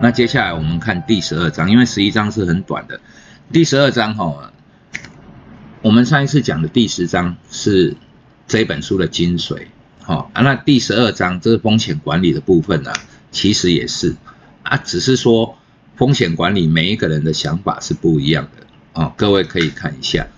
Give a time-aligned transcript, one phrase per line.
[0.00, 3.00] 那接下来我们看第十二章，因为十一章是很短的。
[3.52, 4.52] 第十二章哈，
[5.82, 7.96] 我们上一次讲的第十章是
[8.46, 9.66] 这本书的精髓，
[10.02, 10.42] 好啊。
[10.42, 12.92] 那第十二章这是风险管理的部分呢，
[13.32, 14.14] 其实也是
[14.62, 15.56] 啊，只是说
[15.96, 19.12] 风险管理每一个人的想法是不一样的哦。
[19.16, 20.28] 各位可以看一下，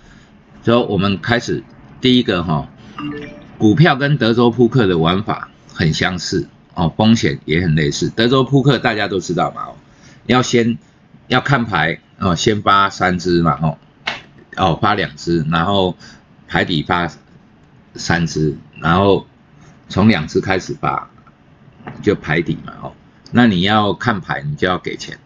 [0.63, 1.63] 就我们开始
[1.99, 2.67] 第一个哈，
[3.59, 8.09] 股票跟德州扑克的玩法很相似哦，风险也很类似。
[8.09, 9.75] 德州扑克大家都知道嘛，哦
[10.25, 10.77] 要先
[11.27, 11.99] 要看牌。
[12.23, 13.77] 哦，先发三只嘛，哦，
[14.55, 15.97] 哦发两只，然后
[16.47, 17.11] 牌底发
[17.95, 19.25] 三只，然后
[19.89, 21.09] 从两只开始发，
[22.03, 22.93] 就牌底嘛，哦，
[23.31, 25.17] 那你要看牌，你就要给钱。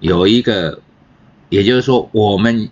[0.00, 0.82] 有一个，
[1.48, 2.68] 也就是说，我们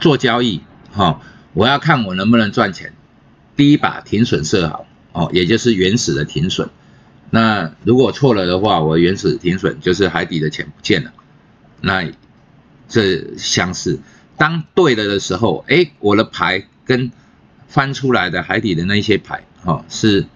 [0.00, 1.20] 做交易，哈，
[1.52, 2.92] 我要看我能不能赚钱。
[3.54, 6.68] 第一把停损设好，哦，也就是原始的停损。
[7.34, 11.12] 那如果错了的话，我原始停损就是海底的钱不见了，
[11.80, 12.04] 那。
[12.88, 14.00] 这相似，
[14.36, 17.10] 当对了的时候，哎，我的牌跟
[17.66, 20.26] 翻出来的海底的那些牌，哈，是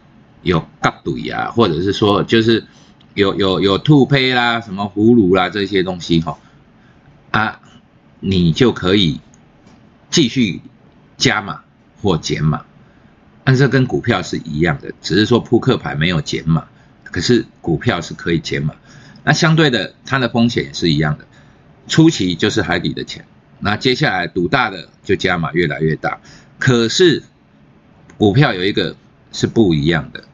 [0.40, 2.64] 有嘎对呀，或者是说就是
[3.12, 6.38] 有有有兔胚啦，什么葫芦啦这些东西，哈，
[7.30, 7.60] 啊，
[8.20, 9.20] 你就可以
[10.08, 10.62] 继续
[11.18, 11.60] 加码
[12.00, 12.64] 或减码，
[13.44, 16.68] 但这跟股票是一样的，只是说扑克牌没有减码，
[17.10, 18.74] 可是股票是可以减码，
[19.24, 21.24] 那相对的，它的风险也是一样的。
[21.88, 23.24] 初期就是海底的钱，
[23.60, 26.20] 那接下来赌大的就加码越来越大。
[26.58, 27.22] 可是
[28.18, 28.96] 股票有一个
[29.32, 30.24] 是不一样的，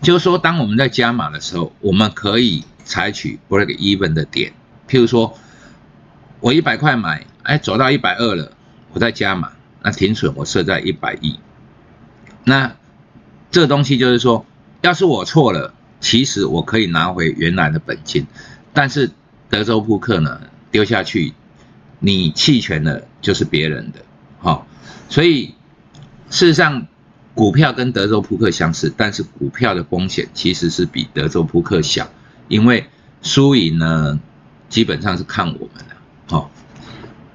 [0.00, 4.52] 就是说当我们在加码的时候，我们可以采取 break even 的点，
[4.88, 5.36] 譬如说
[6.40, 8.52] 我一百块买，哎走到一百二了，
[8.92, 11.38] 我再加码，那停损我设在一百亿。
[12.44, 12.74] 那
[13.50, 14.46] 这东西就是说，
[14.80, 18.26] 要是我错了，其实我可以拿回原来的本金，
[18.74, 19.10] 但是
[19.48, 20.38] 德州扑克呢？
[20.70, 21.34] 丢下去，
[21.98, 24.00] 你弃权了就是别人的，
[24.38, 24.66] 好，
[25.10, 25.54] 所以
[26.30, 26.86] 事实上
[27.34, 32.10] 股票跟德州扑克相似，但是股票的风险其实是比德州扑克小，
[32.48, 32.86] 因为
[33.20, 34.18] 输赢呢
[34.70, 35.96] 基本上是看我们的，
[36.26, 36.50] 好，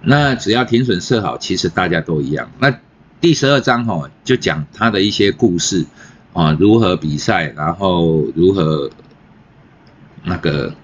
[0.01, 2.51] 那只要停损设好，其实大家都一样。
[2.59, 2.79] 那
[3.21, 5.85] 第十二章哈就讲他的一些故事
[6.33, 8.91] 啊，如何比赛，然后如何
[10.23, 10.75] 那个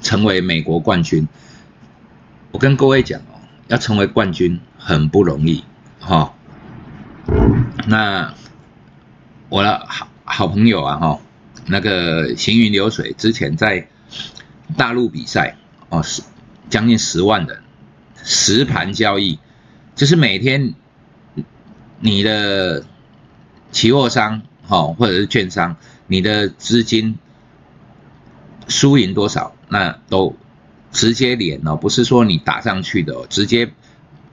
[0.00, 1.28] 成为美国冠军。
[2.52, 5.64] 我跟各位讲哦，要成为冠军很不容易，
[6.00, 6.34] 哈。
[7.86, 8.34] 那
[9.48, 11.20] 我的好好朋友啊，哈，
[11.66, 13.88] 那个行云流水之前在
[14.76, 15.56] 大陆比赛
[15.88, 16.22] 哦，十
[16.70, 17.62] 将近十万人，
[18.22, 19.38] 实盘交易，
[19.94, 20.74] 就是每天
[22.00, 22.84] 你的
[23.70, 25.76] 期货商哈或者是券商，
[26.06, 27.18] 你的资金
[28.68, 30.34] 输赢多少，那都。
[30.94, 33.68] 直接连哦，不是说你打上去的哦，直接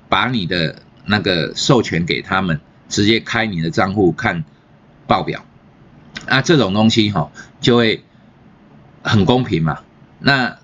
[0.08, 4.44] 把你的那个授权给他们，直接开你的账户看
[5.08, 5.44] 报表，
[6.28, 8.04] 那这种东西哈就会
[9.02, 9.80] 很公平嘛。
[10.20, 10.56] 那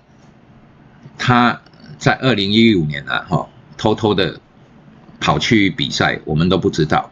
[1.18, 1.60] 他
[1.98, 4.38] 在二零一五年啊哈偷偷的
[5.18, 7.10] 跑去比赛，我们都不知道，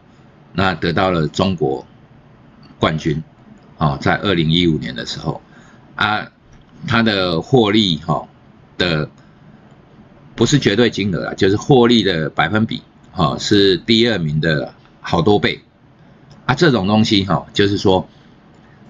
[0.53, 1.85] 那得到了中国
[2.79, 3.23] 冠军
[3.77, 5.41] 啊，在二零一五年的时候
[5.95, 6.27] 啊，
[6.87, 8.27] 他的获利哈。
[8.77, 9.09] 的
[10.35, 14.71] 不是绝对金额啊，就是获利的百分比，哈，是第二名的
[15.01, 15.63] 好多倍
[16.45, 16.53] 啊。
[16.53, 18.07] 这种东西哈，就是说，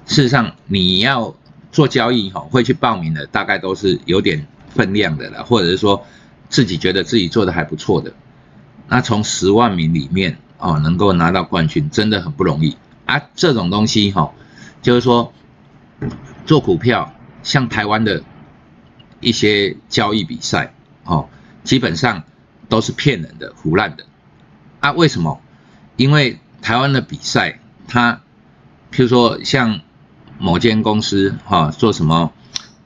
[0.06, 1.34] 事实上你要
[1.72, 4.46] 做交易哈，会去报名的大概都是有点
[4.76, 6.06] 分量的了，或者是说
[6.50, 8.12] 自己觉得自己做的还不错的。
[8.90, 12.76] 那从十万名里面哦，能够拿到冠军真的很不容易
[13.08, 13.24] 啊。
[13.34, 14.32] 这种东西哈，
[14.84, 15.34] 就是说
[16.46, 18.24] 做股票，像台湾的。
[19.20, 21.28] 一些交易比赛，哦，
[21.64, 22.24] 基本上
[22.70, 24.06] 都是骗人的、胡乱的。
[24.80, 25.42] 啊，为什么？
[25.96, 28.22] 因为台湾的比赛，它，
[28.92, 29.82] 譬如说像
[30.38, 32.32] 某间公司，哈，做什么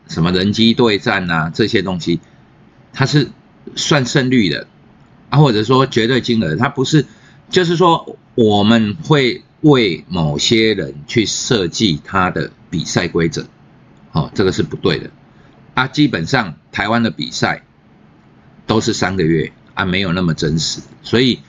[0.07, 2.21] 什么人机对战呐，这些东西，
[2.93, 3.29] 它是
[3.75, 4.67] 算胜率的，
[5.31, 7.05] 啊，或者说绝对金额，它不是，
[7.49, 13.45] 就是说我们会为某些人去设计他的比赛规则，
[14.11, 15.09] 哦，这个是不对的。
[15.73, 17.63] 啊，基本上台湾的比赛
[18.67, 21.39] 都是三个月啊，没有那么真实，所以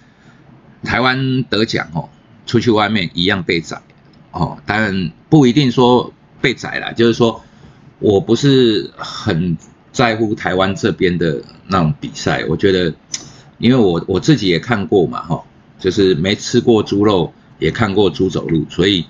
[0.84, 2.08] 台湾得奖哦，
[2.46, 3.82] 出去外面一样被宰。
[4.30, 7.42] 哦，当然不一定说被宰了，就是说
[7.98, 9.58] 我不是很
[9.92, 12.94] 在乎台湾这边的那种比赛，我觉得，
[13.58, 15.44] 因为我我自己也看过嘛哈，
[15.78, 19.06] 就是没吃过猪肉，也看过猪走路，所以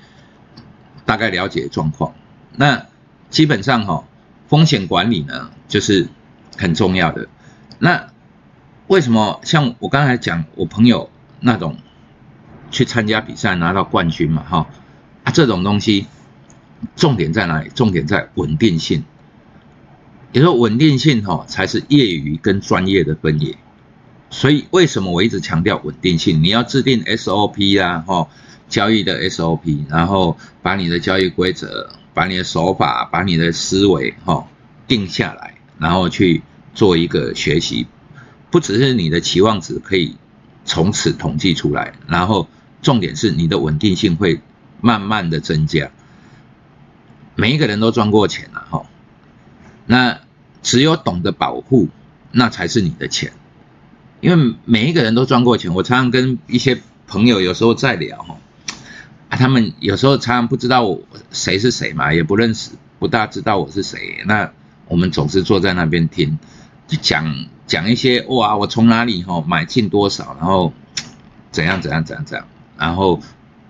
[1.04, 2.14] 大概了解状况。
[2.54, 2.86] 那
[3.30, 4.04] 基本上哈。
[4.48, 6.08] 风险管理呢，就是
[6.58, 7.26] 很重要的。
[7.78, 8.10] 那
[8.86, 11.08] 为什么像我刚才讲，我朋友
[11.40, 11.78] 那种
[12.70, 14.66] 去参加比赛拿到冠军嘛，哈
[15.24, 16.06] 啊这种东西，
[16.96, 17.70] 重点在哪里？
[17.74, 19.04] 重点在稳定性。
[20.32, 23.56] 也说稳定性哈，才是业余跟专业的分野。
[24.32, 26.42] 所以为什么我一直强调稳定性？
[26.42, 28.28] 你要制定 SOP 啊，哈，
[28.66, 34.48] 交易的 SOP，然后把你的交易规则、把你的手法、把你的思维哈
[34.88, 36.42] 定下来，然后去
[36.74, 37.86] 做一个学习。
[38.50, 40.16] 不只是你的期望值可以
[40.64, 42.48] 从此统计出来，然后
[42.80, 44.40] 重点是你的稳定性会
[44.80, 45.90] 慢慢的增加。
[47.36, 48.86] 每一个人都赚过钱了哈。
[49.84, 50.20] 那
[50.62, 51.90] 只有懂得保护，
[52.30, 53.34] 那才是你的钱。
[54.22, 55.74] 因为每一个人都赚过钱。
[55.74, 58.38] 我常常跟一些朋友有时候在聊哈，
[59.28, 64.22] 啊，他们有时候常常不知道我谁是谁嘛，也不认识，不大知道我是谁。
[64.24, 64.50] 那
[64.88, 66.38] 我们总是坐在那边听，
[66.86, 70.72] 就讲讲一些哇，我从哪里哈买进多少，然后
[71.50, 72.46] 怎样怎样怎样怎样，
[72.78, 73.20] 然后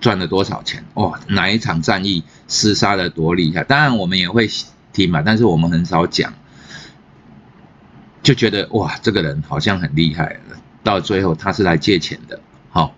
[0.01, 3.65] 赚了多少钱哇，哪一场战役厮杀的多厉害。
[3.65, 4.49] 当然我们也会。
[4.95, 6.35] 听嘛，但是我们很少讲，
[8.23, 10.41] 就觉得哇，这个人好像很厉害。
[10.83, 12.41] 到最后他是来借钱的，
[12.71, 12.95] 好，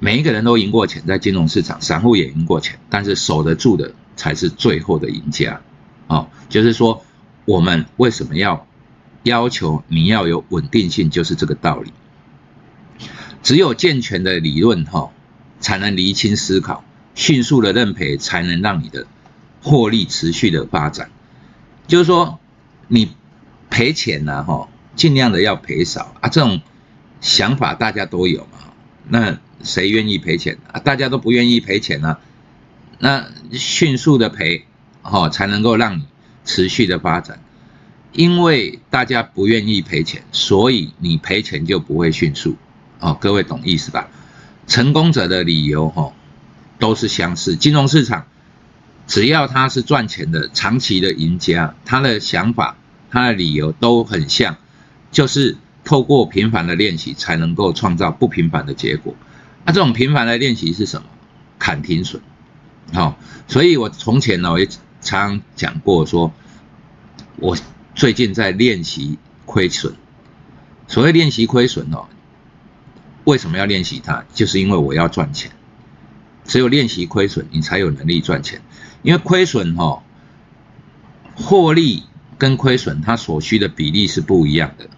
[0.00, 5.60] 每一个人都赢过钱，在金融市场，散户也赢过钱，但是守得住的才是最后的赢家。
[6.06, 7.04] 哦，就是说
[7.44, 8.66] 我们为什么要
[9.22, 11.92] 要求你要有稳定性，就是这个道理。
[13.42, 15.10] 只有健全的理论哈，
[15.60, 16.84] 才能厘清思考，
[17.14, 19.06] 迅速的认赔，才能让你的。
[19.60, 21.10] 获利持续的发展，
[21.88, 22.38] 就是说，
[22.86, 23.10] 你
[23.70, 26.28] 赔钱呢，哈，尽量的要赔少啊。
[26.28, 26.60] 这种
[27.20, 28.72] 想法大家都有嘛。
[29.08, 30.80] 那谁愿意赔钱啊？
[30.80, 32.20] 大家都不愿意赔钱啊。
[32.98, 34.66] 那迅速的赔，
[35.02, 36.04] 哈，才能够让你
[36.44, 37.40] 持续的发展。
[38.12, 42.56] 因为大家不愿意赔钱，所以你赔钱就不会迅速。
[43.00, 44.08] 哦，各位懂意思吧？
[44.66, 46.12] 成功者的理由，哈，
[46.78, 47.56] 都是相似。
[47.56, 48.26] 金融市场。
[49.06, 52.76] 只要他是赚钱的长期的赢家，他的想法、
[53.10, 54.56] 他的理由都很像，
[55.10, 59.14] 就是透过频繁的练习才能够创造不平凡的结果。
[59.64, 61.08] 那这种频繁的练习是什么？
[61.58, 62.22] 砍停损。
[62.94, 63.18] 好，
[63.48, 64.68] 所以我从前呢，我也
[65.00, 66.32] 常讲过，说
[67.36, 67.56] 我
[67.94, 69.94] 最近在练习亏损。
[70.86, 72.06] 所谓练习亏损哦，
[73.24, 74.24] 为什么要练习它？
[74.32, 75.50] 就是因为我要赚钱。
[76.44, 78.62] 只有练习亏损，你才有能力赚钱。
[79.02, 80.02] 因为亏损哈，
[81.34, 82.04] 获利
[82.38, 84.88] 跟亏损它所需的比例是不一样的，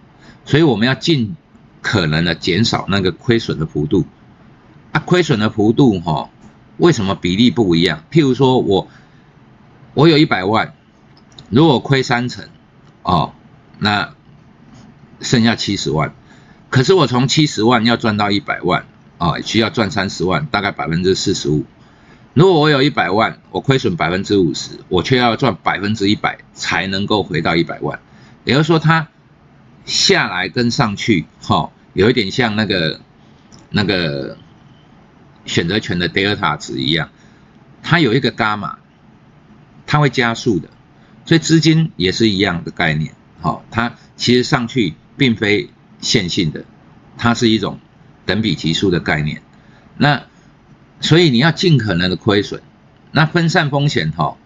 [0.45, 1.35] 所以我们要尽
[1.81, 4.05] 可能的减少那个亏损的幅度。
[4.91, 6.29] 啊，亏损的幅度哈，
[6.77, 8.03] 为什么比例不一样？
[8.11, 8.87] 譬如说我
[9.93, 10.73] 我有一百万，
[11.49, 12.49] 如果亏三成，
[13.03, 13.33] 哦，
[13.79, 14.13] 那
[15.21, 16.13] 剩下七十万，
[16.69, 18.85] 可是我从七十万要赚到一百万，
[19.17, 21.63] 啊，需要赚三十万，大概百分之四十五。
[22.33, 27.99] 如果我有一百万，我亏损百分之五十，我却要赚百分之一百才能够回到一百万。
[28.45, 29.09] 也就是说，它
[29.85, 33.01] 下来跟上去，哈，有一点像那个
[33.69, 34.37] 那个
[35.45, 37.09] 选择权的德尔塔值一样，
[37.83, 38.77] 它有一个伽马，
[39.85, 40.69] 它会加速的。
[41.25, 46.63] 所以资金也是一样的概念，好，它其实上去并非线性的，
[47.17, 47.79] 它是一种
[48.25, 49.41] 等比级数的概念。
[49.97, 50.23] 那
[51.01, 52.61] 所以你要尽可能的亏损，
[53.11, 54.37] 那分散风险哈，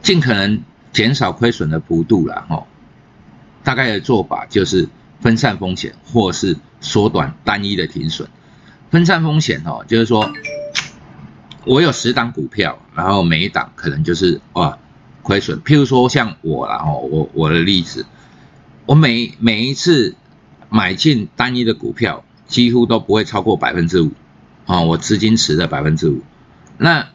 [0.00, 0.62] 尽可能
[0.92, 2.66] 减少亏损的幅度了哈。
[3.64, 4.88] 大概的做法就是
[5.20, 8.28] 分散风险，或是缩短单一的停损。
[8.90, 10.32] 分散风险哈，就是说
[11.64, 14.78] 我有十档股票，然后每一档可能就是哇
[15.22, 15.60] 亏损。
[15.62, 18.06] 譬如说像我啦，哦，我我的例子，
[18.86, 20.14] 我每每一次
[20.70, 24.12] 买进单一的股票，几乎都不会超过百分之五。
[24.66, 26.22] 啊，我资金池的百分之五，
[26.76, 27.08] 那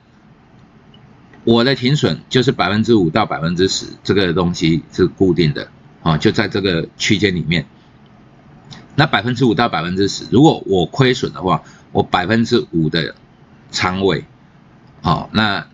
[1.44, 5.70] 我的停损就是百分之五到百分之十，这个东西是固定的，
[6.02, 7.66] 啊，就在这个区间里面。
[8.96, 13.16] 那百分之五到百分之十，如果我亏损的话，我百分之五的
[13.70, 14.24] 仓位，
[15.02, 15.68] 好，那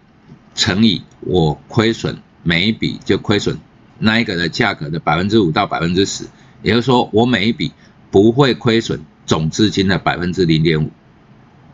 [0.55, 3.59] 乘以我亏损每一笔就亏损
[3.99, 6.25] 那一个的价格的百分之五到百分之十，
[6.63, 7.71] 也就是说我每一笔
[8.09, 10.91] 不会亏损总资金的百分之零点五。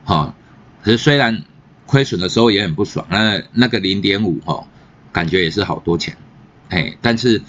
[0.06, 0.36] 哈，
[0.82, 1.44] 可是虽然
[1.86, 4.66] 亏损的时候也很不爽，那那个零点五哈，
[5.12, 6.18] 感觉也是好多钱，
[6.70, 7.42] 哎，但是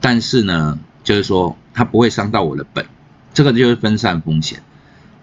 [0.00, 2.86] 但是呢，就是说它不会伤到我的本，
[3.32, 4.62] 这个就是分散风险。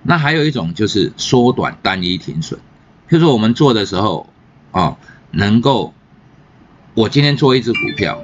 [0.04, 2.60] 那还有一种就是缩短单一停损，
[3.10, 4.30] 就是说我们做的时候
[4.72, 4.98] 啊，
[5.32, 5.94] 能够
[6.94, 8.24] 我今天做一只股票，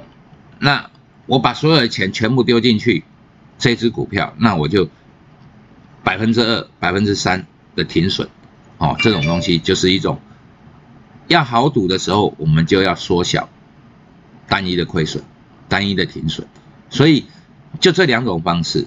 [0.60, 0.90] 那
[1.26, 3.02] 我把所有的钱全部丢进去
[3.58, 4.88] 这只股票，那我就
[6.04, 8.28] 百分之二、百分之三的停损，
[8.78, 10.20] 哦，这种东西就是一种
[11.28, 13.48] 要豪赌的时候，我们就要缩小
[14.48, 15.22] 单一的亏损、
[15.68, 16.46] 单一的停损，
[16.90, 17.26] 所以
[17.80, 18.86] 就这两种方式，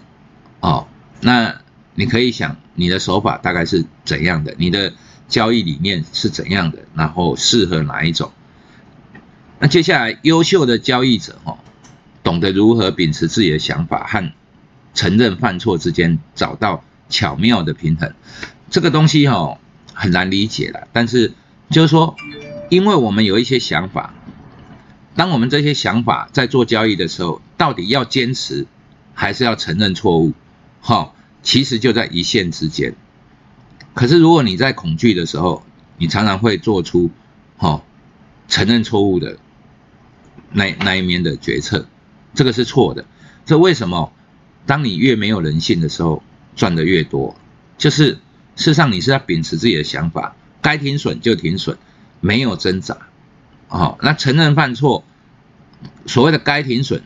[0.60, 0.88] 哦，
[1.22, 1.62] 那
[1.96, 4.94] 你可以想你的手法大概是怎样的，你的
[5.28, 8.32] 交易理念是怎样的，然后适合哪一种。
[9.58, 11.58] 那接下来，优秀的交易者哈，
[12.22, 14.32] 懂得如何秉持自己的想法和
[14.94, 18.14] 承认犯错之间找到巧妙的平衡。
[18.70, 19.58] 这个东西哈
[19.94, 21.34] 很难理解了，但是
[21.70, 22.16] 就是说，
[22.70, 24.14] 因为我们有一些想法，
[25.16, 28.68] 当我们这些想法在做交易的时候，到底要坚持
[29.14, 30.34] 还是要承认错误？
[30.82, 32.96] 哈，其实就在一线之间。
[33.94, 35.64] 可是如果你在恐惧的时候，
[35.98, 37.10] 你常常会做出
[37.58, 37.82] 哈
[38.48, 39.38] 承认错误的。
[40.52, 41.86] 那那一面的决策，
[42.34, 43.06] 这个是错的。
[43.46, 44.14] 这为什么？
[44.66, 46.24] 当你越没有人性的时候，
[46.56, 47.36] 赚的越多。
[47.78, 48.20] 就是
[48.56, 51.78] 事实上，你是在秉持自己的想法，该停损就停损，
[52.22, 52.98] 没有挣扎。
[53.68, 55.04] 哦，那承认犯错，
[56.06, 57.04] 所谓的该停损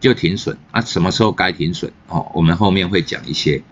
[0.00, 0.58] 就停损。
[0.72, 1.92] 那，什么时候该停损？
[2.08, 3.62] 哦，我们后面会讲一些。